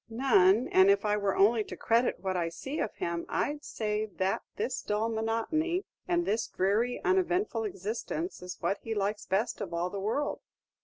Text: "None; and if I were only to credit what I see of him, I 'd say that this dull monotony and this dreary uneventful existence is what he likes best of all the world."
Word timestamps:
"None; 0.09 0.67
and 0.69 0.89
if 0.89 1.05
I 1.05 1.15
were 1.15 1.35
only 1.35 1.63
to 1.65 1.77
credit 1.77 2.19
what 2.21 2.35
I 2.35 2.49
see 2.49 2.79
of 2.79 2.95
him, 2.95 3.23
I 3.29 3.53
'd 3.53 3.63
say 3.63 4.07
that 4.07 4.41
this 4.55 4.81
dull 4.81 5.09
monotony 5.09 5.85
and 6.07 6.25
this 6.25 6.47
dreary 6.47 6.99
uneventful 7.03 7.65
existence 7.65 8.41
is 8.41 8.57
what 8.59 8.79
he 8.81 8.95
likes 8.95 9.27
best 9.27 9.61
of 9.61 9.75
all 9.75 9.91
the 9.91 9.99
world." 9.99 10.39